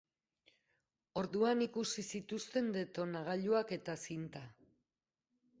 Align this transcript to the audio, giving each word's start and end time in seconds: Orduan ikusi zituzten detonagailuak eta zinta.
Orduan 1.23 1.61
ikusi 1.67 2.05
zituzten 2.15 2.73
detonagailuak 2.79 3.75
eta 3.81 3.97
zinta. 4.09 4.47